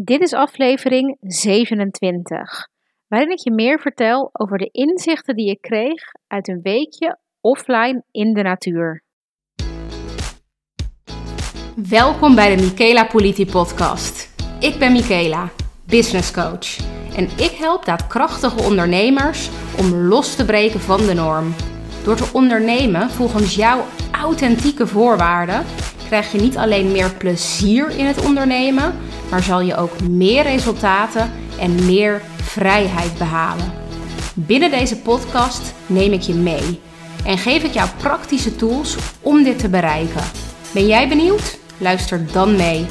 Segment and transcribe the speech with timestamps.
[0.00, 2.68] Dit is aflevering 27,
[3.08, 8.04] waarin ik je meer vertel over de inzichten die ik kreeg uit een weekje offline
[8.10, 9.04] in de natuur.
[11.88, 14.34] Welkom bij de Michaela Politi podcast.
[14.60, 15.50] Ik ben Michaela,
[15.86, 16.76] business coach.
[17.16, 21.54] En ik help daadkrachtige ondernemers om los te breken van de norm.
[22.04, 25.64] Door te ondernemen volgens jouw authentieke voorwaarden
[26.08, 28.94] krijg je niet alleen meer plezier in het ondernemen,
[29.30, 33.72] maar zal je ook meer resultaten en meer vrijheid behalen.
[34.34, 36.80] Binnen deze podcast neem ik je mee
[37.24, 40.22] en geef ik jou praktische tools om dit te bereiken.
[40.74, 41.58] Ben jij benieuwd?
[41.80, 42.86] Luister dan mee.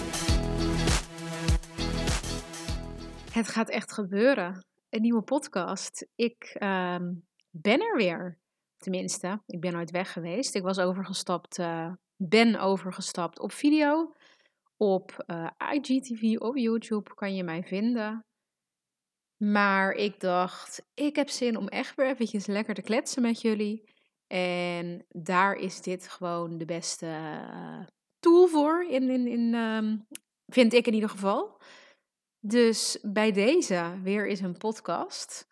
[3.31, 4.65] Het gaat echt gebeuren.
[4.89, 6.07] Een nieuwe podcast.
[6.15, 6.95] Ik uh,
[7.49, 8.37] ben er weer.
[8.77, 10.55] Tenminste, ik ben nooit weg geweest.
[10.55, 14.13] Ik was overgestapt, uh, ben overgestapt op video.
[14.77, 18.25] Op uh, IGTV, op YouTube kan je mij vinden.
[19.37, 23.95] Maar ik dacht, ik heb zin om echt weer eventjes lekker te kletsen met jullie.
[24.27, 27.85] En daar is dit gewoon de beste uh,
[28.19, 30.07] tool voor, in, in, in, um,
[30.45, 31.61] vind ik in ieder geval.
[32.39, 35.47] Dus bij deze weer is een podcast.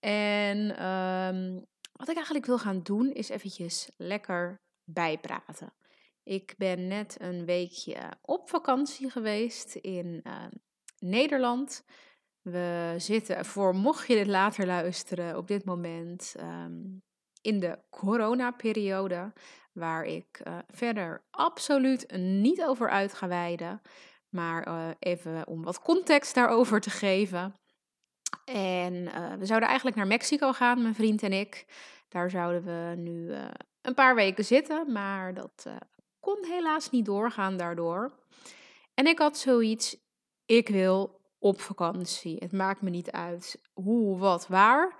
[0.00, 1.66] En um,
[2.04, 5.72] wat ik eigenlijk wil gaan doen is eventjes lekker bijpraten.
[6.22, 10.44] Ik ben net een weekje op vakantie geweest in uh,
[10.98, 11.84] Nederland.
[12.42, 17.02] We zitten, voor mocht je dit later luisteren, op dit moment um,
[17.40, 19.32] in de coronaperiode.
[19.72, 23.80] Waar ik uh, verder absoluut niet over uit ga wijden.
[24.28, 27.54] Maar uh, even om wat context daarover te geven.
[28.44, 31.66] En uh, we zouden eigenlijk naar Mexico gaan, mijn vriend en ik.
[32.08, 33.44] Daar zouden we nu uh,
[33.80, 35.76] een paar weken zitten, maar dat uh,
[36.20, 38.12] kon helaas niet doorgaan daardoor.
[38.94, 39.96] En ik had zoiets,
[40.46, 42.36] ik wil op vakantie.
[42.38, 44.96] Het maakt me niet uit hoe, wat, waar,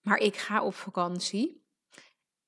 [0.00, 1.64] maar ik ga op vakantie.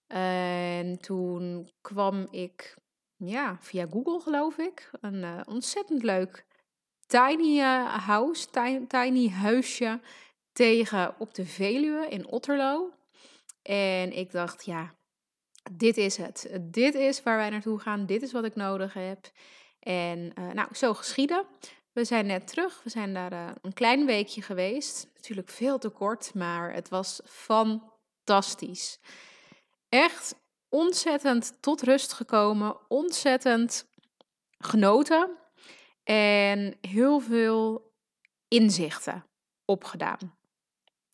[0.07, 2.77] En toen kwam ik,
[3.17, 6.47] ja, via Google geloof ik, een ontzettend leuk
[7.09, 7.61] tiny
[8.07, 8.47] house,
[8.89, 10.01] tiny huisje
[10.59, 12.93] tegen op de Veluwe in Otterlo.
[13.63, 14.95] En ik dacht, ja,
[15.73, 16.59] dit is het.
[16.61, 18.07] Dit is waar wij naartoe gaan.
[18.07, 19.31] Dit is wat ik nodig heb.
[19.81, 21.47] En uh, nou, zo geschieden.
[21.93, 22.83] We zijn net terug.
[22.83, 25.11] We zijn daar uh, een klein weekje geweest.
[25.15, 29.01] Natuurlijk veel te kort, maar het was fantastisch.
[29.89, 30.35] Echt
[30.69, 32.77] ontzettend tot rust gekomen.
[32.89, 33.87] Ontzettend
[34.59, 35.37] genoten.
[36.05, 37.93] En heel veel
[38.49, 39.25] inzichten
[39.65, 40.38] opgedaan.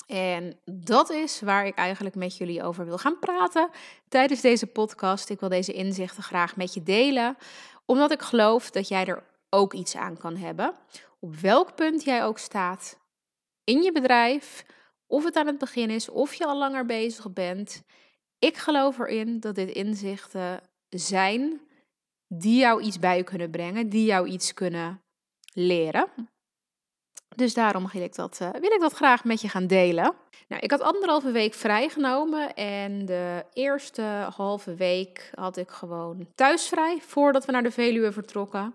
[0.07, 3.71] En dat is waar ik eigenlijk met jullie over wil gaan praten
[4.09, 5.31] tijdens deze podcast.
[5.31, 7.37] Ik wil deze inzichten graag met je delen,
[7.85, 10.75] omdat ik geloof dat jij er ook iets aan kan hebben.
[11.21, 12.99] Op welk punt jij ook staat
[13.65, 14.65] in je bedrijf,
[15.07, 17.83] of het aan het begin is, of je al langer bezig bent.
[18.39, 21.61] Ik geloof erin dat dit inzichten zijn
[22.29, 25.03] die jou iets bij kunnen brengen, die jou iets kunnen
[25.53, 26.09] leren.
[27.37, 30.15] Dus daarom wil ik, dat, uh, wil ik dat graag met je gaan delen.
[30.49, 34.03] Nou, ik had anderhalve week vrijgenomen en de eerste
[34.37, 38.75] halve week had ik gewoon thuisvrij voordat we naar de Veluwe vertrokken.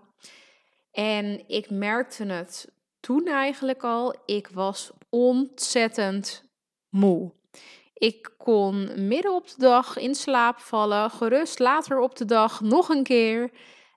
[0.92, 2.70] En ik merkte het
[3.00, 6.44] toen eigenlijk al, ik was ontzettend
[6.88, 7.32] moe.
[7.94, 12.88] Ik kon midden op de dag in slaap vallen, gerust later op de dag nog
[12.88, 13.50] een keer.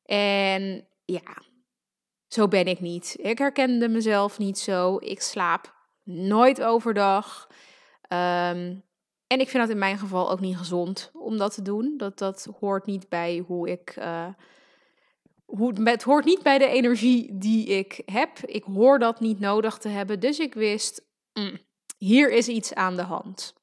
[0.06, 1.41] En ja,
[2.33, 3.16] zo ben ik niet.
[3.19, 4.97] Ik herkende mezelf niet zo.
[4.99, 5.73] Ik slaap
[6.03, 7.47] nooit overdag.
[8.09, 8.83] Um,
[9.27, 11.93] en ik vind dat in mijn geval ook niet gezond om dat te doen.
[11.97, 13.95] Dat, dat hoort niet bij hoe ik.
[13.97, 14.27] Uh,
[15.45, 18.39] hoe, het hoort niet bij de energie die ik heb.
[18.39, 20.19] Ik hoor dat niet nodig te hebben.
[20.19, 21.01] Dus ik wist,
[21.33, 21.59] mm,
[21.97, 23.53] hier is iets aan de hand.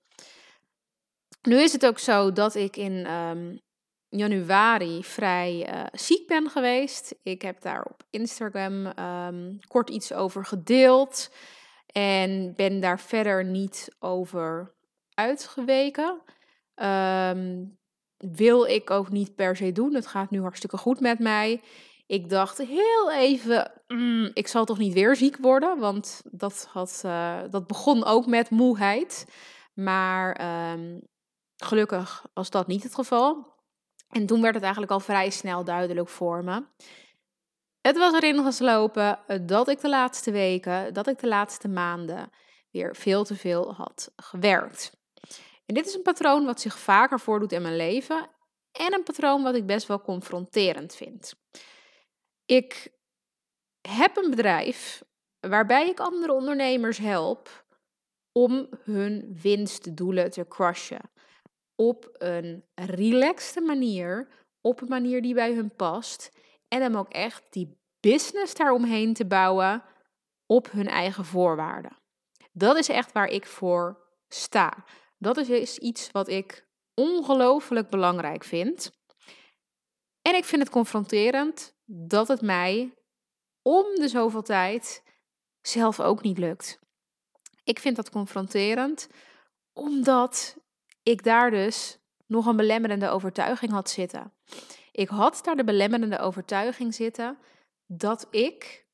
[1.42, 3.60] Nu is het ook zo dat ik in um,
[4.10, 7.14] januari vrij uh, ziek ben geweest.
[7.22, 11.30] Ik heb daar op Instagram um, kort iets over gedeeld.
[11.86, 14.74] En ben daar verder niet over
[15.14, 16.22] uitgeweken.
[16.74, 17.78] Um,
[18.16, 19.94] wil ik ook niet per se doen.
[19.94, 21.62] Het gaat nu hartstikke goed met mij.
[22.06, 27.02] Ik dacht heel even, mm, ik zal toch niet weer ziek worden, want dat, had,
[27.06, 29.26] uh, dat begon ook met moeheid.
[29.74, 30.40] Maar
[30.72, 31.00] um,
[31.56, 33.58] gelukkig was dat niet het geval.
[34.10, 36.64] En toen werd het eigenlijk al vrij snel duidelijk voor me.
[37.80, 42.30] Het was erin geslopen dat ik de laatste weken, dat ik de laatste maanden
[42.70, 44.92] weer veel te veel had gewerkt.
[45.66, 48.28] En dit is een patroon wat zich vaker voordoet in mijn leven
[48.72, 51.34] en een patroon wat ik best wel confronterend vind.
[52.44, 52.92] Ik
[53.88, 55.02] heb een bedrijf
[55.40, 57.64] waarbij ik andere ondernemers help
[58.32, 61.10] om hun winstdoelen te crushen.
[61.80, 64.28] Op een relaxte manier,
[64.60, 66.32] op een manier die bij hun past.
[66.68, 69.82] En dan ook echt die business daaromheen te bouwen
[70.46, 71.96] op hun eigen voorwaarden.
[72.52, 74.84] Dat is echt waar ik voor sta.
[75.18, 78.90] Dat is iets wat ik ongelooflijk belangrijk vind.
[80.22, 82.94] En ik vind het confronterend dat het mij
[83.62, 85.02] om de zoveel tijd
[85.60, 86.78] zelf ook niet lukt.
[87.64, 89.08] Ik vind dat confronterend,
[89.72, 90.56] omdat
[91.10, 94.32] ik daar dus nog een belemmerende overtuiging had zitten.
[94.92, 97.38] Ik had daar de belemmerende overtuiging zitten
[97.86, 98.86] dat ik,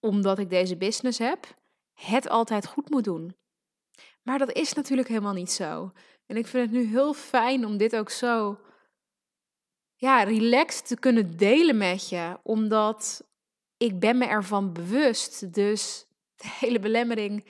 [0.00, 1.46] omdat ik deze business heb,
[1.92, 3.36] het altijd goed moet doen.
[4.22, 5.92] Maar dat is natuurlijk helemaal niet zo.
[6.26, 8.58] En ik vind het nu heel fijn om dit ook zo
[9.94, 13.28] ja, relaxed te kunnen delen met je, omdat
[13.76, 15.54] ik ben me ervan bewust.
[15.54, 16.06] Dus
[16.36, 17.44] de hele belemmering,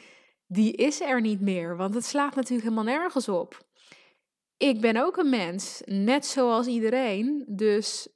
[0.47, 3.69] die is er niet meer, want het slaat natuurlijk helemaal nergens op.
[4.61, 8.09] Ik ben ook een mens, net zoals iedereen, dus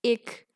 [0.00, 0.46] ik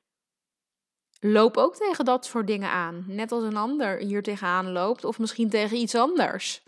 [1.21, 3.05] loop ook tegen dat soort dingen aan.
[3.07, 6.63] Net als een ander hier tegenaan loopt, of misschien tegen iets anders.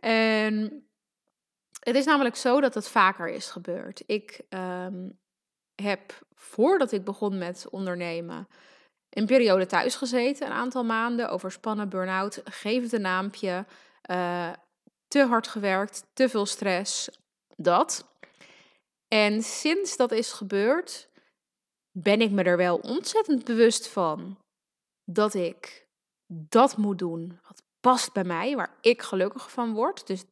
[0.00, 0.86] En
[1.80, 4.02] het is namelijk zo dat het vaker is gebeurd.
[4.06, 5.08] Ik ehm,
[5.74, 8.48] heb voordat ik begon met ondernemen
[9.10, 13.64] een periode thuis gezeten, een aantal maanden, overspannen, burn-out, geef het een naampje,
[14.10, 14.52] uh,
[15.08, 17.08] te hard gewerkt, te veel stress,
[17.56, 18.06] dat.
[19.08, 21.08] En sinds dat is gebeurd,
[21.98, 24.38] ben ik me er wel ontzettend bewust van
[25.04, 25.86] dat ik
[26.26, 30.06] dat moet doen wat past bij mij, waar ik gelukkig van word.
[30.06, 30.24] Dus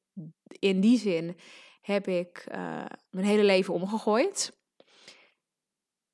[0.59, 1.37] in die zin
[1.81, 4.61] heb ik uh, mijn hele leven omgegooid.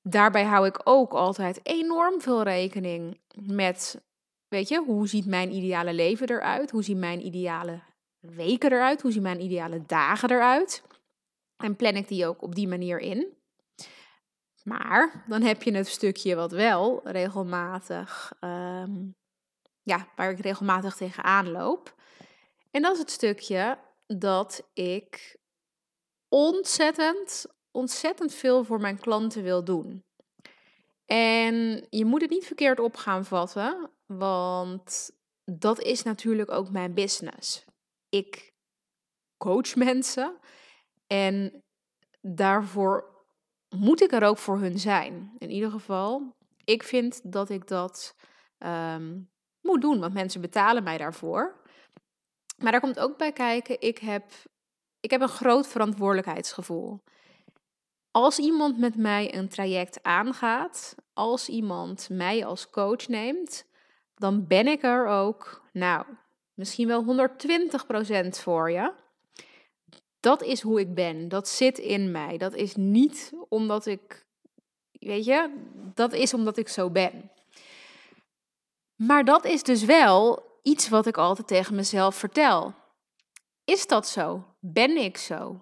[0.03, 4.01] Daarbij hou ik ook altijd enorm veel rekening met,
[4.49, 6.71] weet je, hoe ziet mijn ideale leven eruit?
[6.71, 7.83] Hoe zien mijn ideale
[8.21, 9.03] weken eruit?
[9.03, 10.83] Hoe zien mijn ideale dagen eruit?
[11.59, 13.37] En plan ik die ook op die manier in.
[14.63, 19.07] Maar dan heb je het stukje wat wel regelmatig, ehm,
[19.83, 21.95] ja, waar ik regelmatig tegenaan loop.
[22.71, 25.37] En dat is het stukje dat ik
[26.29, 30.05] ontzettend, ontzettend veel voor mijn klanten wil doen.
[31.07, 35.11] En je moet het niet verkeerd op gaan vatten, want
[35.45, 37.65] dat is natuurlijk ook mijn business.
[38.09, 38.53] Ik
[39.37, 40.39] coach mensen
[41.09, 41.63] en
[42.21, 43.17] daarvoor
[43.77, 45.33] moet ik er ook voor hun zijn.
[45.39, 48.17] In ieder geval, ik vind dat ik dat
[48.59, 49.21] ehm,
[49.61, 51.61] moet doen, want mensen betalen mij daarvoor.
[52.59, 54.33] Maar daar komt ook bij kijken, ik heb,
[55.01, 57.03] ik heb een groot verantwoordelijkheidsgevoel.
[58.11, 63.67] Als iemand met mij een traject aangaat, als iemand mij als coach neemt,
[64.15, 66.07] dan ben ik er ook, nou,
[66.55, 67.29] misschien wel
[68.27, 68.93] 120% voor je.
[70.20, 71.29] Dat is hoe ik ben.
[71.29, 72.38] Dat zit in mij.
[72.38, 74.26] Dat is niet omdat ik,
[74.93, 75.55] weet je,
[75.94, 77.31] dat is omdat ik zo ben.
[78.97, 82.75] Maar dat is dus wel iets wat ik altijd tegen mezelf vertel.
[83.65, 84.44] Is dat zo?
[84.61, 85.61] Ben ik zo?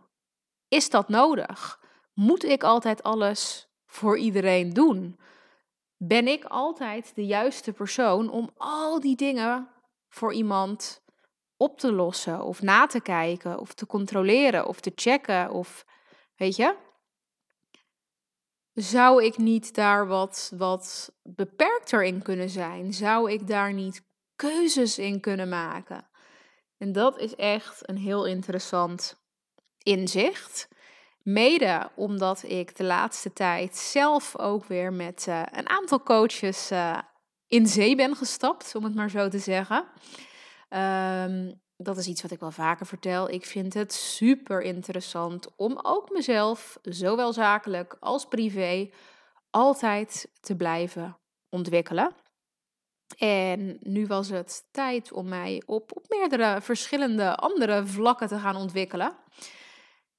[0.68, 1.80] Is dat nodig?
[2.14, 5.18] Moet ik altijd alles voor iedereen doen?
[5.96, 9.68] Ben ik altijd de juiste persoon om al die dingen
[10.08, 11.02] voor iemand
[11.56, 15.84] op te lossen of na te kijken of te controleren of te checken of
[16.36, 16.74] weet je?
[18.72, 22.92] Zou ik niet daar wat, wat beperkter in kunnen zijn?
[22.92, 24.02] Zou ik daar niet
[24.34, 26.08] keuzes in kunnen maken?
[26.78, 29.24] En dat is echt een heel interessant
[29.82, 30.68] inzicht.
[31.22, 36.98] Mede omdat ik de laatste tijd zelf ook weer met uh, een aantal coaches uh,
[37.46, 39.84] in zee ben gestapt, om het maar zo te zeggen.
[40.68, 43.30] Um, dat is iets wat ik wel vaker vertel.
[43.30, 48.90] Ik vind het super interessant om ook mezelf, zowel zakelijk als privé,
[49.50, 51.18] altijd te blijven
[51.48, 52.14] ontwikkelen.
[53.18, 58.56] En nu was het tijd om mij op, op meerdere verschillende andere vlakken te gaan
[58.56, 59.16] ontwikkelen.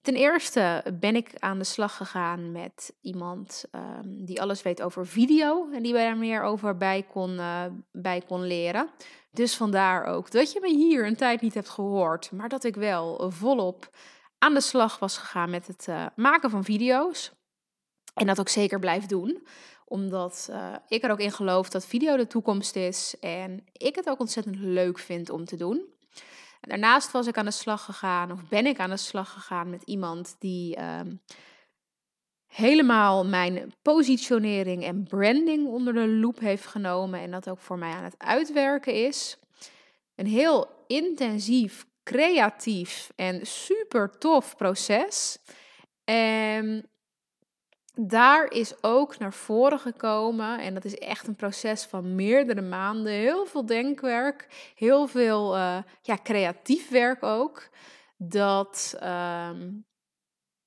[0.02, 5.08] Ten eerste ben ik aan de slag gegaan met iemand um, die alles weet over
[5.08, 8.90] video en die daar meer over bij kon, uh, bij kon leren.
[9.38, 12.76] Dus vandaar ook dat je me hier een tijd niet hebt gehoord, maar dat ik
[12.76, 13.90] wel volop
[14.38, 17.32] aan de slag was gegaan met het uh, maken van video's.
[18.14, 19.48] En dat ook zeker blijf doen,
[19.86, 24.10] omdat uh, ik er ook in geloof dat video de toekomst is en ik het
[24.10, 25.86] ook ontzettend leuk vind om te doen.
[26.62, 29.84] Daarnaast was ik aan de slag gegaan, of ben ik aan de slag gegaan met
[29.84, 31.22] iemand die um,
[32.48, 37.92] helemaal mijn positionering en branding onder de loep heeft genomen en dat ook voor mij
[37.92, 39.38] aan het uitwerken is.
[40.16, 45.40] een heel intensief, creatief en super tof proces.
[46.04, 46.90] En
[48.00, 53.14] daar is ook naar voren gekomen, en dat is echt een proces van meerdere maanden,
[53.14, 57.70] heel veel denkwerk, heel veel uh, ja, creatief werk ook,
[58.18, 59.72] dat ehm,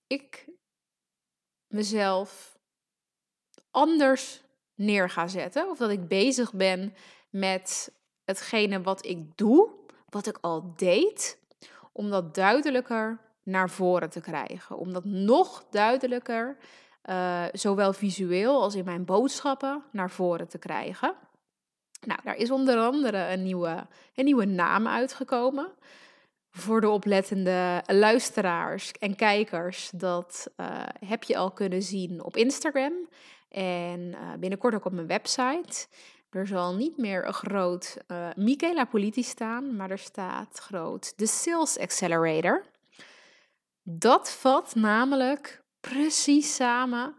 [0.07, 0.49] ik
[1.71, 2.59] mezelf
[3.71, 4.43] anders
[4.75, 5.69] neer ga zetten.
[5.69, 6.95] Of dat ik bezig ben
[7.31, 7.93] met
[8.25, 9.69] hetgene wat ik doe,
[10.09, 11.39] wat ik al deed,
[11.93, 14.79] om dat duidelijker naar voren te krijgen.
[14.79, 16.57] Om dat nog duidelijker,
[17.05, 21.15] uh, zowel visueel als in mijn boodschappen, naar voren te krijgen.
[22.07, 25.73] Nou, daar is onder andere een nieuwe, een nieuwe naam uitgekomen.
[26.51, 33.09] Voor de oplettende luisteraars en kijkers, dat uh, heb je al kunnen zien op Instagram.
[33.49, 35.87] En uh, binnenkort ook op mijn website.
[36.31, 41.27] Er zal niet meer een groot uh, Michaela Politi staan, maar er staat groot de
[41.27, 42.65] Sales Accelerator.
[43.83, 47.15] Dat vat namelijk precies samen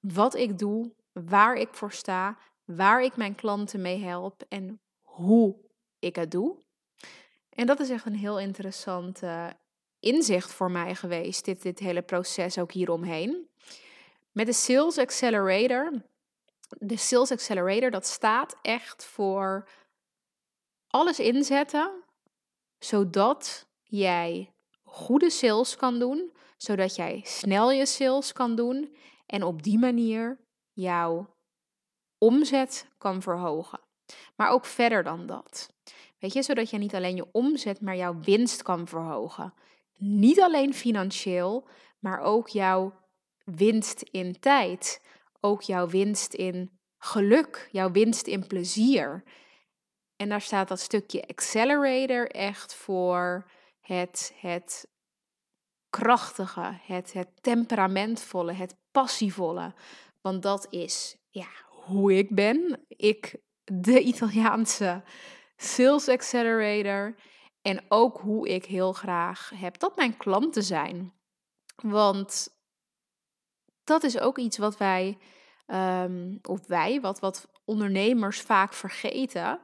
[0.00, 5.56] wat ik doe, waar ik voor sta, waar ik mijn klanten mee help en hoe
[5.98, 6.64] ik het doe.
[7.56, 9.22] En dat is echt een heel interessant
[10.00, 13.48] inzicht voor mij geweest, dit, dit hele proces ook hieromheen.
[14.32, 15.92] Met de Sales Accelerator,
[16.68, 19.68] de Sales Accelerator, dat staat echt voor
[20.86, 22.02] alles inzetten,
[22.78, 28.96] zodat jij goede sales kan doen, zodat jij snel je sales kan doen
[29.26, 30.38] en op die manier
[30.72, 31.34] jouw
[32.18, 33.80] omzet kan verhogen.
[34.36, 35.74] Maar ook verder dan dat.
[36.18, 39.54] Weet je, zodat je niet alleen je omzet, maar jouw winst kan verhogen.
[39.98, 41.68] Niet alleen financieel,
[41.98, 42.94] maar ook jouw
[43.44, 45.00] winst in tijd.
[45.40, 49.22] Ook jouw winst in geluk, jouw winst in plezier.
[50.16, 54.88] En daar staat dat stukje accelerator echt voor het, het
[55.90, 59.74] krachtige, het, het temperamentvolle, het passievolle.
[60.20, 62.84] Want dat is ja, hoe ik ben.
[62.88, 65.02] Ik, de Italiaanse
[65.56, 67.14] sales accelerator.
[67.62, 71.12] En ook hoe ik heel graag heb dat mijn klanten zijn.
[71.76, 72.48] Want
[73.84, 75.18] dat is ook iets wat wij,
[75.66, 79.60] um, of wij, wat, wat ondernemers vaak vergeten.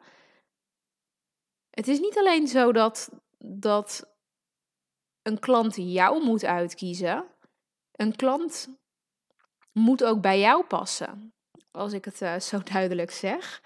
[1.71, 4.13] Het is niet alleen zo dat, dat
[5.23, 7.27] een klant jou moet uitkiezen.
[7.93, 8.69] Een klant
[9.73, 11.35] moet ook bij jou passen.
[11.71, 13.63] Als ik het uh, zo duidelijk zeg.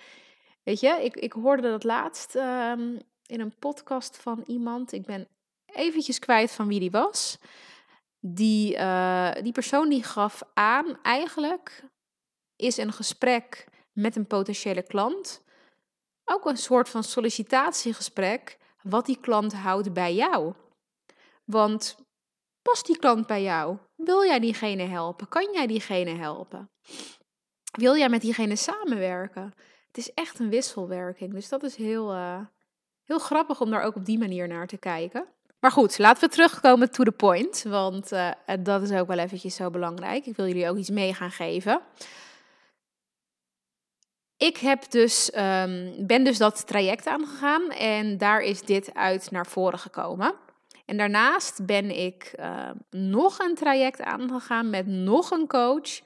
[0.67, 4.93] Weet je, ik, ik hoorde dat laatst um, in een podcast van iemand.
[4.93, 5.29] Ik ben
[5.67, 7.39] eventjes kwijt van wie die was.
[8.21, 11.83] Die, uh, die persoon die gaf aan, eigenlijk
[12.57, 15.45] is een gesprek met een potentiële klant
[16.29, 20.55] ook een soort van sollicitatiegesprek, wat die klant houdt bij jou.
[21.45, 21.97] Want
[22.63, 23.79] past die klant bij jou?
[23.95, 25.29] Wil jij diegene helpen?
[25.29, 26.71] Kan jij diegene helpen?
[27.71, 29.55] Wil jij met diegene samenwerken?
[29.97, 31.33] Het is echt een wisselwerking.
[31.33, 32.39] Dus dat is heel, uh,
[33.05, 35.27] heel grappig om daar ook op die manier naar te kijken.
[35.61, 37.63] Maar goed, laten we terugkomen to the point.
[37.63, 40.27] Want uh, dat is ook wel eventjes zo belangrijk.
[40.27, 41.81] Ik wil jullie ook iets mee gaan geven.
[44.37, 49.47] Ik heb dus, um, ben dus dat traject aangegaan en daar is dit uit naar
[49.47, 50.35] voren gekomen.
[50.85, 52.35] En daarnaast ben ik
[52.91, 56.01] nog een traject aangegaan met nog een coach.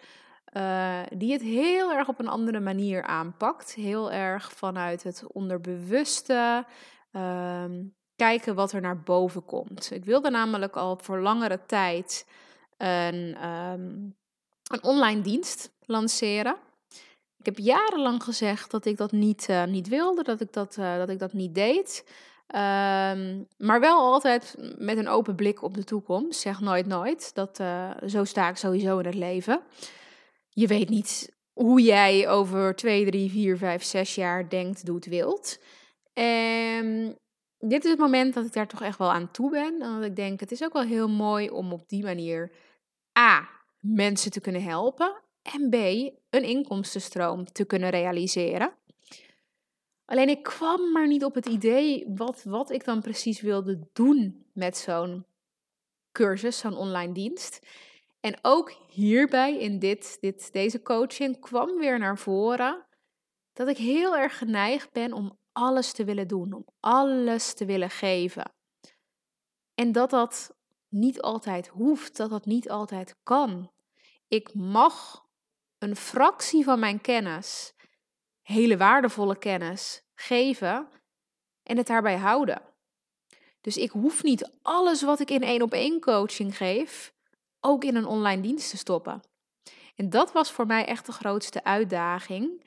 [0.56, 3.74] Uh, die het heel erg op een andere manier aanpakt.
[3.74, 6.64] Heel erg vanuit het onderbewuste.
[7.12, 9.90] Um, kijken wat er naar boven komt.
[9.90, 12.26] Ik wilde namelijk al voor langere tijd
[12.76, 14.16] een, um,
[14.64, 16.56] een online dienst lanceren.
[17.38, 20.96] Ik heb jarenlang gezegd dat ik dat niet, uh, niet wilde, dat ik dat, uh,
[20.96, 22.04] dat ik dat niet deed.
[22.46, 26.40] Um, maar wel altijd met een open blik op de toekomst.
[26.40, 27.34] Zeg nooit nooit.
[27.34, 27.62] Dat,
[28.06, 29.60] zo sta ik sowieso in het leven.
[30.50, 35.58] Je weet niet hoe jij over 2, 3, 4, 5, 6 jaar denkt, doet, wilt.
[36.12, 37.18] En
[37.58, 39.82] dit is het moment dat ik daar toch echt wel aan toe ben.
[39.82, 42.52] En dat ik denk, het is ook wel heel mooi om op die manier
[43.18, 43.48] A,
[43.80, 45.22] mensen te kunnen helpen.
[45.42, 45.74] En B,
[46.30, 48.72] een inkomstenstroom te kunnen realiseren.
[50.04, 54.46] Alleen ik kwam maar niet op het idee wat, wat ik dan precies wilde doen
[54.52, 55.24] met zo'n
[56.12, 57.66] cursus, zo'n online dienst.
[58.20, 62.86] En ook hierbij, in dit, dit, deze coaching, kwam weer naar voren
[63.52, 67.90] dat ik heel erg geneigd ben om alles te willen doen, om alles te willen
[67.90, 68.52] geven.
[69.74, 70.56] En dat dat
[70.88, 73.70] niet altijd hoeft, dat dat niet altijd kan.
[74.28, 75.26] Ik mag
[75.78, 77.74] een fractie van mijn kennis,
[78.42, 80.88] hele waardevolle kennis, geven
[81.62, 82.62] en het daarbij houden.
[83.60, 87.12] Dus ik hoef niet alles wat ik in één op één coaching geef,
[87.60, 89.22] ook in een online dienst te stoppen.
[89.96, 92.64] En dat was voor mij echt de grootste uitdaging.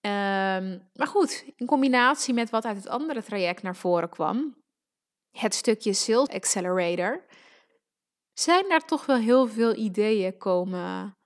[0.00, 4.56] Ehm, maar goed, in combinatie met wat uit het andere traject naar voren kwam,
[5.30, 7.24] het stukje Sales Accelerator,
[8.32, 11.16] zijn daar toch wel heel veel ideeën komen,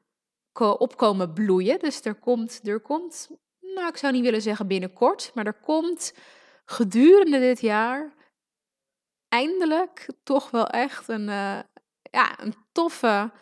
[0.52, 1.78] opkomen bloeien.
[1.78, 3.28] Dus er komt, er komt,
[3.60, 6.14] nou ik zou niet willen zeggen binnenkort, maar er komt
[6.64, 8.12] gedurende dit jaar
[9.28, 11.58] eindelijk toch wel echt een, uh,
[12.14, 13.32] ja, een toffe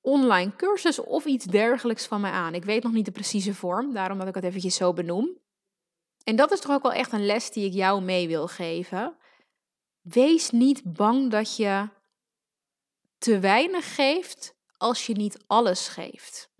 [0.00, 2.54] online cursus of iets dergelijks van mij aan.
[2.54, 5.38] Ik weet nog niet de precieze vorm, daarom dat ik het eventjes zo benoem.
[6.24, 9.16] En dat is toch ook wel echt een les die ik jou mee wil geven.
[10.00, 11.88] Wees niet bang dat je
[13.18, 16.52] te weinig geeft als je niet alles geeft.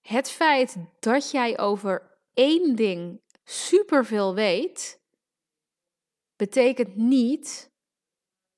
[0.00, 5.00] Het feit dat jij over één ding superveel weet,
[6.36, 7.72] betekent niet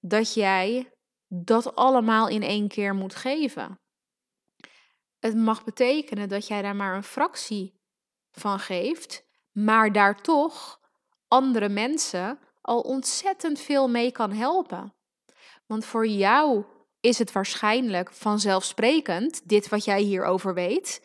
[0.01, 0.96] dat jij
[1.29, 3.81] dat allemaal in één keer moet geven.
[5.19, 7.81] Het mag betekenen dat jij daar maar een fractie
[8.31, 10.81] van geeft, maar daar toch
[11.29, 14.95] andere mensen al ontzettend veel mee kan helpen.
[15.67, 16.65] Want voor jou
[17.01, 21.05] is het waarschijnlijk vanzelfsprekend, dit wat jij hierover weet,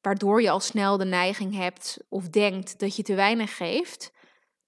[0.00, 4.12] waardoor je al snel de neiging hebt of denkt dat je te weinig geeft.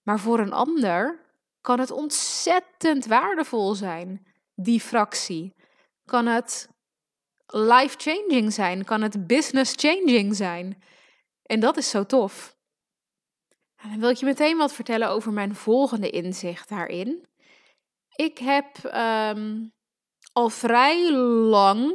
[0.02, 1.24] Maar voor een ander
[1.60, 4.26] kan het ontzettend waardevol zijn,
[4.56, 5.54] die fractie.
[6.04, 6.68] Kan het
[7.46, 10.82] life-changing zijn, kan het business-changing zijn.
[11.42, 12.56] En dat is zo tof.
[13.76, 17.26] En dan wil ik je meteen wat vertellen over mijn volgende inzicht daarin.
[18.14, 19.64] Ik heb ehm,
[20.32, 21.94] al vrij lang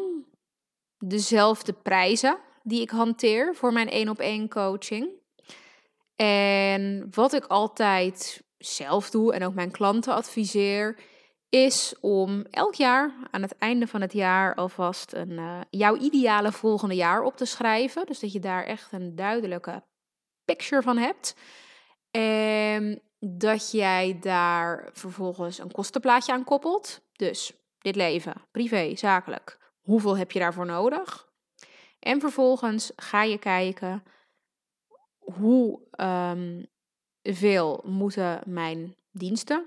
[0.97, 5.09] dezelfde prijzen die ik hanteer voor mijn één op één coaching.
[6.15, 10.99] En wat ik altijd zelf doe en ook mijn klanten adviseer,
[11.51, 16.51] is om elk jaar aan het einde van het jaar alvast een, uh, jouw ideale
[16.51, 18.05] volgende jaar op te schrijven.
[18.05, 19.83] Dus dat je daar echt een duidelijke
[20.45, 21.35] picture van hebt.
[22.11, 27.01] En dat jij daar vervolgens een kostenplaatje aan koppelt.
[27.15, 29.57] Dus dit leven, privé, zakelijk.
[29.81, 31.29] Hoeveel heb je daarvoor nodig?
[31.99, 34.03] En vervolgens ga je kijken
[35.17, 36.67] hoe um,
[37.23, 39.65] veel moeten mijn diensten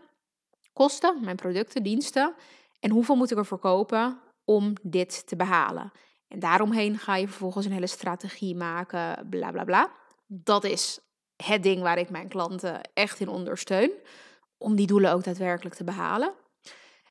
[0.74, 2.34] kosten, mijn producten, diensten,
[2.80, 5.92] en hoeveel moet ik ervoor kopen om dit te behalen.
[6.28, 9.92] En daaromheen ga je vervolgens een hele strategie maken, bla bla bla.
[10.26, 10.98] Dat is
[11.36, 13.90] het ding waar ik mijn klanten echt in ondersteun,
[14.58, 16.34] om die doelen ook daadwerkelijk te behalen.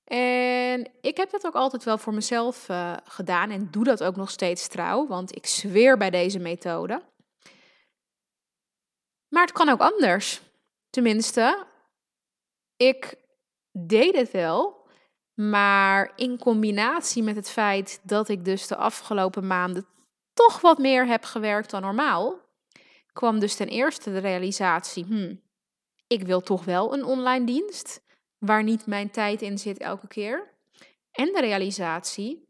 [0.04, 4.16] En ik heb dat ook altijd wel voor mezelf uh, gedaan en doe dat ook
[4.16, 7.02] nog steeds trouw, want ik zweer bij deze methode.
[9.28, 10.42] Maar het kan ook anders.
[10.90, 11.66] Tenminste,
[12.76, 13.23] ik
[13.74, 14.88] deed het wel,
[15.34, 19.86] maar in combinatie met het feit dat ik dus de afgelopen maanden
[20.34, 22.40] toch wat meer heb gewerkt dan normaal,
[23.14, 25.42] kwam dus ten eerste de realisatie: hmm,
[26.08, 28.04] ik wil toch wel een online dienst
[28.38, 30.52] waar niet mijn tijd in zit elke keer.
[31.12, 32.48] En de realisatie: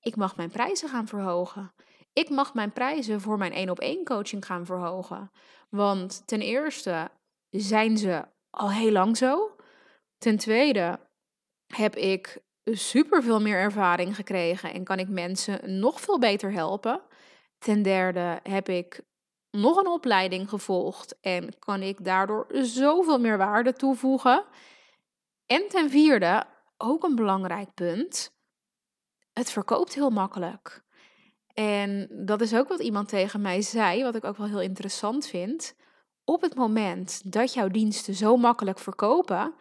[0.00, 1.72] ik mag mijn prijzen gaan verhogen.
[2.12, 5.30] Ik mag mijn prijzen voor mijn één op één coaching gaan verhogen.
[5.68, 7.10] Want ten eerste
[7.50, 9.56] zijn ze al heel lang zo.
[10.20, 11.00] Ten tweede
[11.66, 17.00] heb ik super veel meer ervaring gekregen en kan ik mensen nog veel beter helpen.
[17.58, 19.00] Ten derde heb ik
[19.50, 24.44] nog een opleiding gevolgd en kan ik daardoor zoveel meer waarde toevoegen.
[25.46, 26.44] En ten vierde,
[26.76, 28.32] ook een belangrijk punt,
[29.32, 30.82] het verkoopt heel makkelijk.
[31.54, 35.26] En dat is ook wat iemand tegen mij zei, wat ik ook wel heel interessant
[35.26, 35.74] vind.
[36.24, 39.54] Op het moment dat jouw diensten zo makkelijk verkopen,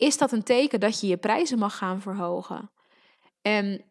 [0.00, 2.70] is dat een teken dat je je prijzen mag gaan verhogen.
[3.42, 3.84] En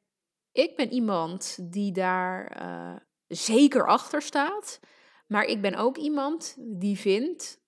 [0.51, 2.95] ik ben iemand die daar uh,
[3.27, 4.79] zeker achter staat,
[5.27, 7.59] maar ik ben ook iemand die vindt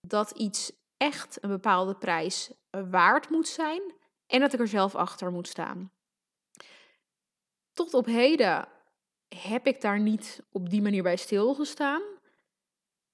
[0.00, 2.52] dat iets echt een bepaalde prijs
[2.90, 3.82] waard moet zijn
[4.26, 5.92] en dat ik er zelf achter moet staan.
[7.72, 8.68] Tot op heden
[9.28, 12.02] heb ik daar niet op die manier bij stilgestaan.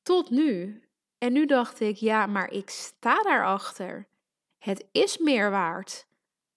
[0.03, 0.83] Tot nu.
[1.19, 4.11] En nu dacht ik, ja, maar ik sta daarachter.
[4.63, 6.07] Het is meer waard.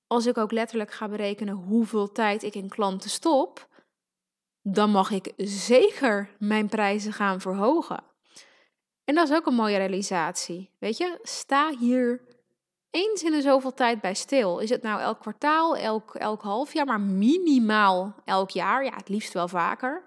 [0.08, 3.68] Als ik ook letterlijk ga berekenen hoeveel tijd ik in klanten stop,
[4.62, 8.04] dan mag ik zeker mijn prijzen gaan verhogen.
[9.04, 10.70] En dat is ook een mooie realisatie.
[10.80, 12.22] Weet je, sta hier
[12.92, 14.60] eens in de zoveel tijd bij stil.
[14.60, 18.84] Is het nou elk kwartaal, elk, elk half jaar, maar minimaal elk jaar?
[18.84, 20.06] Ja, het liefst wel vaker.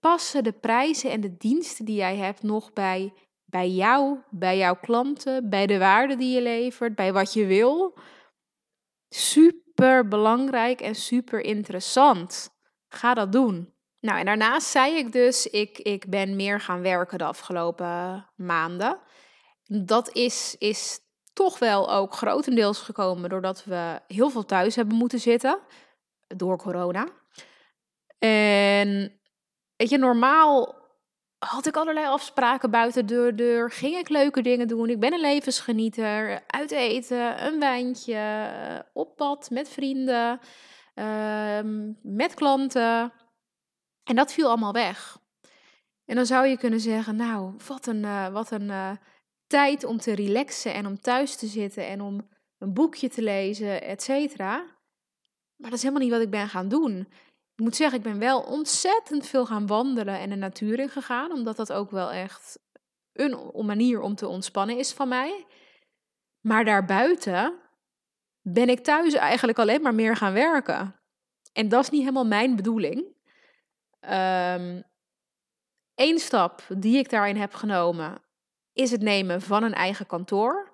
[0.00, 3.12] Passen de prijzen en de diensten die jij hebt nog bij
[3.52, 7.98] bij jou, bij jouw klanten, bij de waarde die je levert, bij wat je wil.
[9.08, 12.50] Super belangrijk en super interessant.
[12.88, 13.74] Ga dat doen.
[14.00, 18.98] Nou, en daarnaast zei ik dus, ik, ik ben meer gaan werken de afgelopen maanden.
[19.64, 21.00] Dat is, is
[21.32, 25.60] toch wel ook grotendeels gekomen doordat we heel veel thuis hebben moeten zitten
[26.26, 27.08] door corona.
[28.18, 29.20] En
[29.76, 30.81] weet je, normaal
[31.46, 34.88] had ik allerlei afspraken buiten de deur, ging ik leuke dingen doen.
[34.88, 40.40] Ik ben een levensgenieter, uit eten, een wijntje, op pad met vrienden,
[40.94, 43.12] ehm, met klanten.
[44.04, 45.18] En dat viel allemaal weg.
[46.04, 48.90] En dan zou je kunnen zeggen, nou, wat een, uh, wat een uh,
[49.46, 52.28] tijd om te relaxen en om thuis te zitten en om
[52.58, 54.56] een boekje te lezen, et cetera.
[55.56, 57.08] Maar dat is helemaal niet wat ik ben gaan doen.
[57.54, 61.32] Ik moet zeggen, ik ben wel ontzettend veel gaan wandelen en de natuur in gegaan,
[61.32, 62.58] omdat dat ook wel echt
[63.12, 65.46] een manier om te ontspannen is van mij.
[66.40, 67.58] Maar daarbuiten
[68.40, 71.00] ben ik thuis eigenlijk alleen maar meer gaan werken.
[71.52, 73.04] En dat is niet helemaal mijn bedoeling.
[75.94, 78.22] Eén stap die ik daarin heb genomen
[78.72, 80.70] is het nemen van een eigen kantoor.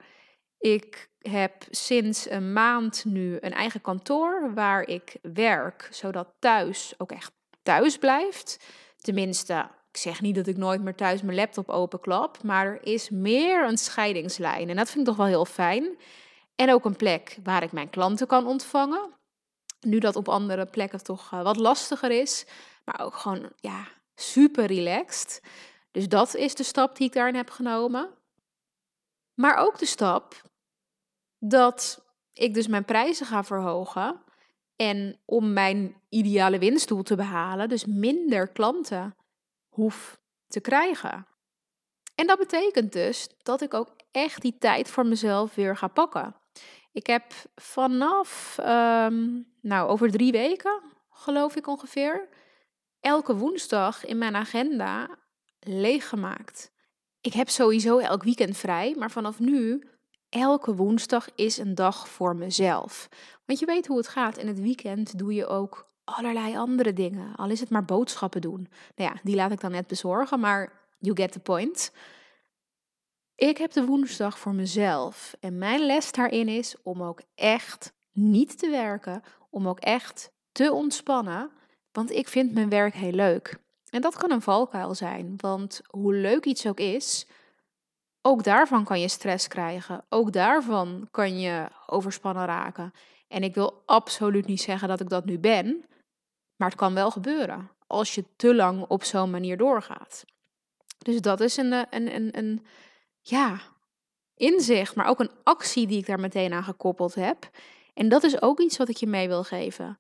[0.59, 7.13] Ik heb sinds een maand nu een eigen kantoor waar ik werk, zodat thuis ook
[7.13, 8.65] echt thuis blijft.
[8.97, 13.11] Tenminste, ik zeg niet dat ik nooit meer thuis mijn laptop openklap, maar er is
[13.11, 14.69] meer een scheidingslijn.
[14.69, 15.97] En dat vind ik toch wel heel fijn.
[16.55, 19.17] En ook een plek waar ik mijn klanten kan ontvangen.
[19.81, 22.47] Nu dat op andere plekken toch eh, wat lastiger is.
[22.85, 25.43] Maar ook gewoon, ja, super relaxed.
[25.91, 28.11] Dus dat is de stap die ik daarin heb genomen.
[29.35, 30.43] Maar ook de stap
[31.39, 34.23] dat ik dus mijn prijzen ga verhogen.
[34.77, 39.17] En om mijn ideale winstdoel te behalen, dus minder klanten
[39.69, 41.27] hoef te krijgen.
[42.15, 46.37] En dat betekent dus dat ik ook echt die tijd voor mezelf weer ga pakken.
[46.93, 52.29] Ik heb vanaf, um, nou, over drie weken, geloof ik ongeveer,
[53.01, 55.19] elke woensdag in mijn agenda
[55.61, 56.73] leeggemaakt.
[57.21, 59.89] Ik heb sowieso elk weekend vrij, maar vanaf nu,
[60.29, 63.09] elke woensdag is een dag voor mezelf.
[63.45, 64.37] Want je weet hoe het gaat.
[64.37, 67.37] In het weekend doe je ook allerlei andere dingen.
[67.37, 68.69] Al is het maar boodschappen doen.
[68.97, 71.93] Nou ja, die laat ik dan net bezorgen, maar you get the point.
[73.35, 75.37] Ik heb de woensdag voor mezelf.
[75.41, 80.73] En mijn les daarin is om ook echt niet te werken, om ook echt te
[80.73, 81.51] ontspannen,
[81.93, 83.59] want ik vind mijn werk heel leuk.
[83.91, 87.27] En dat kan een valkuil zijn, want hoe leuk iets ook is,
[88.29, 90.05] ook daarvan kan je stress krijgen.
[90.09, 92.93] Ook daarvan kan je overspannen raken.
[93.29, 95.85] En ik wil absoluut niet zeggen dat ik dat nu ben,
[96.57, 100.25] maar het kan wel gebeuren als je te lang op zo'n manier doorgaat.
[100.99, 102.67] Dus dat is een, een, een, een
[103.21, 103.61] ja,
[104.35, 107.51] inzicht, maar ook een actie die ik daar meteen aan gekoppeld heb.
[107.95, 109.99] En dat is ook iets wat ik je mee wil geven.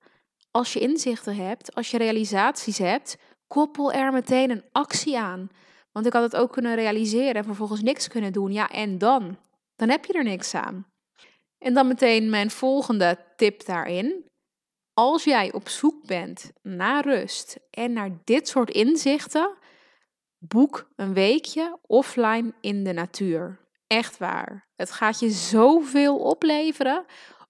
[0.51, 5.51] Als je inzichten hebt, als je realisaties hebt, koppel er meteen een actie aan.
[5.93, 8.53] Want ik had het ook kunnen realiseren en vervolgens niks kunnen doen.
[8.53, 9.39] Ja, en dan?
[9.77, 10.87] Dan heb je er niks aan.
[11.59, 14.25] En dan meteen mijn volgende tip daarin.
[14.95, 19.57] Als jij op zoek bent naar rust en naar dit soort inzichten,
[20.39, 23.61] boek een weekje offline in de natuur.
[23.87, 24.69] Echt waar.
[24.77, 27.05] Het gaat je zoveel opleveren.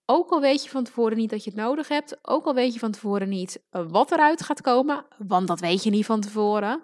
[0.07, 2.73] Ook al weet je van tevoren niet dat je het nodig hebt, ook al weet
[2.73, 6.21] je van tevoren niet eh, wat eruit gaat komen, want dat weet je niet van
[6.21, 6.83] tevoren.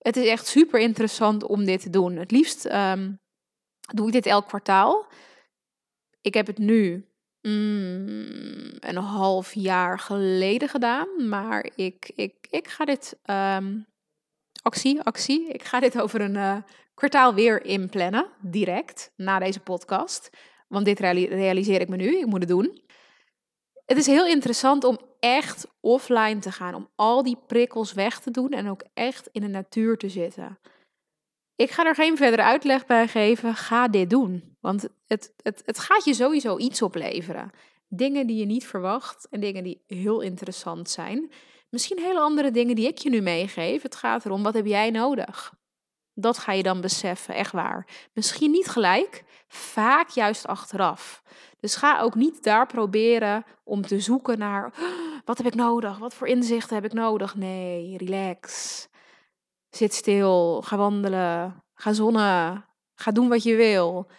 [0.00, 2.16] Het is echt super interessant om dit te doen.
[2.16, 3.20] Het liefst um,
[3.94, 5.06] doe ik dit elk kwartaal.
[6.20, 7.08] Ik heb het nu
[7.40, 13.86] mm, een half jaar geleden gedaan, maar ik, ik, ik ga dit um,
[14.62, 15.48] actie, actie.
[15.48, 16.56] Ik ga dit over een uh,
[16.94, 20.30] kwartaal weer inplannen, direct na deze podcast.
[20.68, 22.82] Want dit realiseer ik me nu, ik moet het doen.
[23.86, 28.30] Het is heel interessant om echt offline te gaan, om al die prikkels weg te
[28.30, 30.58] doen en ook echt in de natuur te zitten.
[31.56, 33.54] Ik ga er geen verdere uitleg bij geven.
[33.54, 34.56] Ga dit doen.
[34.60, 37.50] Want het, het, het gaat je sowieso iets opleveren.
[37.88, 41.32] Dingen die je niet verwacht en dingen die heel interessant zijn.
[41.70, 43.82] Misschien hele andere dingen die ik je nu meegeef.
[43.82, 45.54] Het gaat erom, wat heb jij nodig?
[46.20, 48.08] Dat ga je dan beseffen, echt waar.
[48.12, 51.22] Misschien niet gelijk, vaak juist achteraf.
[51.60, 55.98] Dus ga ook niet daar proberen om te zoeken naar oh, wat heb ik nodig,
[55.98, 57.34] wat voor inzichten heb ik nodig.
[57.34, 58.88] Nee, relax.
[59.70, 64.10] Zit stil, ga wandelen, ga zonnen, ga doen wat je wil.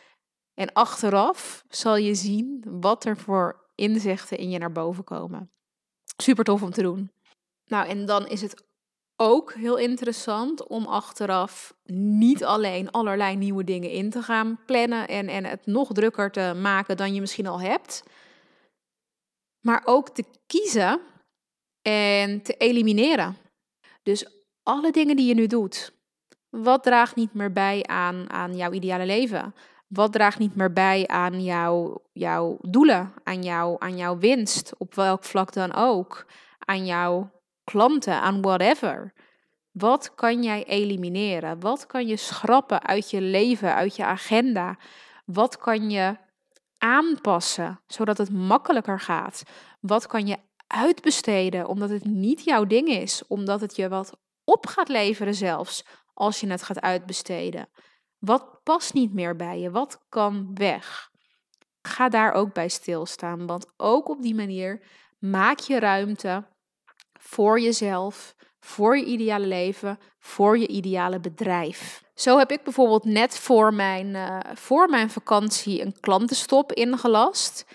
[0.53, 5.51] En achteraf zal je zien wat er voor inzichten in je naar boven komen.
[6.17, 7.11] Super tof om te doen.
[7.65, 8.63] Nou, en dan is het
[9.21, 15.27] ook heel interessant om achteraf niet alleen allerlei nieuwe dingen in te gaan plannen en,
[15.27, 18.03] en het nog drukker te maken dan je misschien al hebt.
[19.65, 21.01] Maar ook te kiezen
[21.81, 23.37] en te elimineren.
[24.03, 24.25] Dus
[24.63, 25.93] alle dingen die je nu doet,
[26.49, 29.55] wat draagt niet meer bij aan, aan jouw ideale leven?
[29.87, 34.95] Wat draagt niet meer bij aan jouw, jouw doelen, aan, jou, aan jouw winst, op
[34.95, 36.25] welk vlak dan ook,
[36.59, 37.40] aan jouw
[37.71, 39.13] klanten, aan whatever.
[39.71, 41.59] Wat kan jij elimineren?
[41.59, 44.77] Wat kan je schrappen uit je leven, uit je agenda?
[45.25, 46.17] Wat kan je
[46.77, 49.43] aanpassen zodat het makkelijker gaat?
[49.79, 54.67] Wat kan je uitbesteden omdat het niet jouw ding is, omdat het je wat op
[54.67, 57.69] gaat leveren zelfs als je het gaat uitbesteden?
[58.19, 59.71] Wat past niet meer bij je?
[59.71, 61.09] Wat kan weg?
[61.81, 64.81] Ga daar ook bij stilstaan, want ook op die manier
[65.19, 66.49] maak je ruimte
[67.31, 72.03] voor jezelf, voor je ideale leven, voor je ideale bedrijf.
[72.15, 77.65] Zo heb ik bijvoorbeeld net voor mijn, uh, voor mijn vakantie een klantenstop ingelast.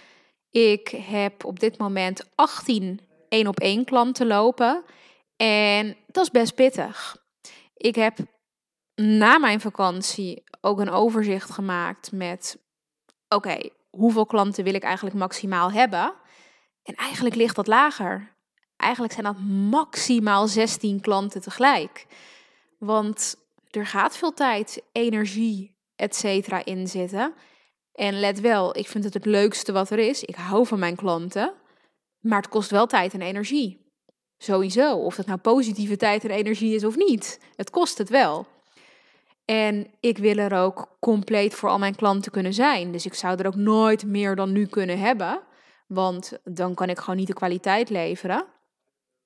[0.50, 4.84] Ik heb op dit moment 18 één op één klanten lopen
[5.36, 7.16] en dat is best pittig.
[7.74, 8.18] Ik heb
[8.94, 12.58] na mijn vakantie ook een overzicht gemaakt met:
[13.28, 13.58] oké,
[13.90, 16.14] hoeveel klanten wil ik eigenlijk maximaal hebben?
[16.82, 18.35] En eigenlijk ligt dat lager.
[18.76, 19.38] Eigenlijk zijn dat
[19.70, 22.06] maximaal 16 klanten tegelijk.
[22.78, 23.36] Want
[23.70, 26.24] er gaat veel tijd, energie, etc.
[26.64, 27.34] in zitten.
[27.92, 30.22] En let wel, ik vind het het leukste wat er is.
[30.22, 31.52] Ik hou van mijn klanten.
[32.20, 33.84] Maar het kost wel tijd en energie.
[34.38, 34.96] Sowieso.
[34.96, 37.40] Of dat nou positieve tijd en energie is of niet.
[37.56, 38.46] Het kost het wel.
[39.44, 42.92] En ik wil er ook compleet voor al mijn klanten kunnen zijn.
[42.92, 45.40] Dus ik zou er ook nooit meer dan nu kunnen hebben.
[45.86, 48.44] Want dan kan ik gewoon niet de kwaliteit leveren.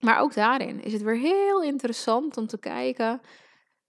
[0.01, 3.21] Maar ook daarin is het weer heel interessant om te kijken.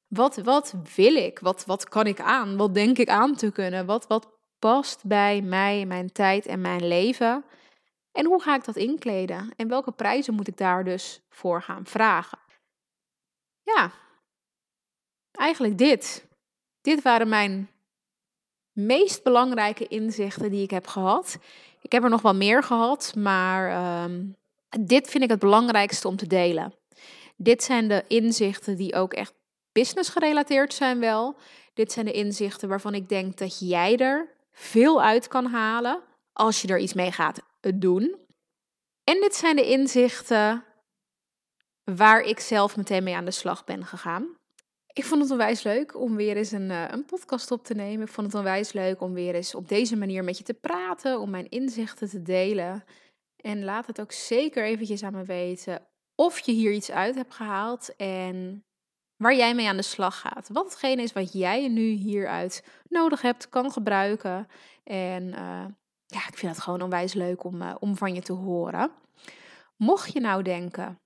[0.08, 1.40] Wat, wat wil ik?
[1.40, 2.58] Wat, wat kan ik aan?
[2.58, 3.86] Wat denk ik aan te kunnen?
[3.86, 4.28] Wat, wat
[4.60, 7.46] past bij mij, mijn tijd en mijn leven?
[8.12, 9.54] En hoe ga ik dat inkleden?
[9.56, 12.40] En welke prijzen moet ik daar dus voor gaan vragen?
[13.64, 13.92] Ja,
[15.32, 16.28] eigenlijk dit.
[16.82, 17.70] Dit waren mijn
[18.72, 21.38] meest belangrijke inzichten die ik heb gehad.
[21.82, 24.26] Ik heb er nog wel meer gehad, maar ehm,
[24.80, 26.74] dit vind ik het belangrijkste om te delen.
[27.36, 29.34] Dit zijn de inzichten die ook echt
[29.72, 31.36] business gerelateerd zijn wel.
[31.74, 36.02] Dit zijn de inzichten waarvan ik denk dat jij er veel uit kan halen
[36.34, 37.42] als je er iets mee gaat
[37.76, 38.16] doen.
[39.04, 40.64] En dit zijn de inzichten
[41.84, 44.40] waar ik zelf meteen mee aan de slag ben gegaan.
[44.94, 48.06] Ik vond het onwijs leuk om weer eens een, uh, een podcast op te nemen.
[48.06, 51.20] Ik vond het onwijs leuk om weer eens op deze manier met je te praten,
[51.20, 52.84] om mijn inzichten te delen.
[53.42, 57.34] En laat het ook zeker eventjes aan me weten of je hier iets uit hebt
[57.34, 58.66] gehaald en
[59.18, 60.50] waar jij mee aan de slag gaat.
[60.50, 64.48] Wat hetgene is wat jij nu hieruit nodig hebt, kan gebruiken.
[64.84, 65.66] En uh,
[66.06, 68.92] ja, ik vind het gewoon onwijs leuk om, uh, om van je te horen.
[69.76, 71.00] Mocht je nou denken,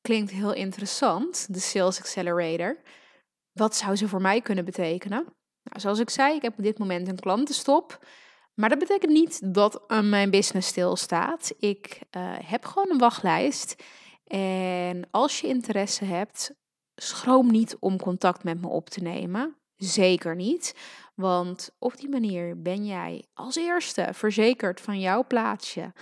[0.00, 2.76] klinkt heel interessant, de Sales Accelerator.
[3.52, 5.24] Wat zou ze voor mij kunnen betekenen?
[5.62, 8.06] Nou, zoals ik zei, ik heb op dit moment een klantenstop.
[8.54, 11.52] Maar dat betekent niet dat uh, mijn business stilstaat.
[11.58, 13.82] Ik uh, heb gewoon een wachtlijst.
[14.26, 16.54] En als je interesse hebt,
[16.94, 19.56] schroom niet om contact met me op te nemen.
[19.76, 20.74] Zeker niet.
[21.14, 25.92] Want op die manier ben jij als eerste verzekerd van jouw plaatsje.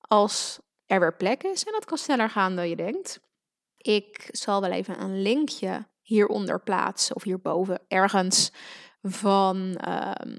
[0.00, 1.64] Als er weer plek is.
[1.64, 3.20] En dat kan sneller gaan dan je denkt.
[3.76, 8.52] Ik zal wel even een linkje hieronder plaatsen of hierboven ergens
[9.02, 9.56] van
[9.88, 10.36] um,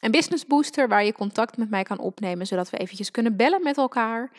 [0.00, 3.62] een business booster waar je contact met mij kan opnemen, zodat we eventjes kunnen bellen
[3.62, 4.30] met elkaar.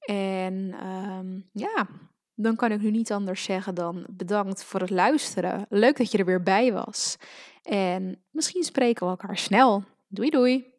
[0.00, 1.86] En um, ja,
[2.34, 5.66] dan kan ik nu niet anders zeggen dan bedankt voor het luisteren.
[5.68, 7.16] Leuk dat je er weer bij was.
[7.62, 9.84] En misschien spreken we elkaar snel.
[10.08, 10.72] Doei doei.